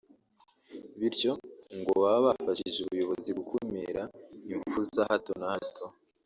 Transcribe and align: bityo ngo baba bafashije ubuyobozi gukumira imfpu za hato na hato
bityo 0.99 1.31
ngo 1.77 1.93
baba 2.03 2.19
bafashije 2.25 2.77
ubuyobozi 2.81 3.29
gukumira 3.39 4.01
imfpu 4.51 4.79
za 4.93 5.03
hato 5.11 5.31
na 5.41 5.47
hato 5.53 5.85